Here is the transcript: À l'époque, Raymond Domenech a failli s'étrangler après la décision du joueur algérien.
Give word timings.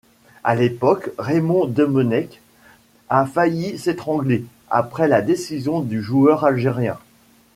À 0.43 0.55
l'époque, 0.55 1.11
Raymond 1.19 1.67
Domenech 1.67 2.41
a 3.09 3.27
failli 3.27 3.77
s'étrangler 3.77 4.43
après 4.71 5.07
la 5.07 5.21
décision 5.21 5.81
du 5.81 6.01
joueur 6.01 6.43
algérien. 6.43 6.97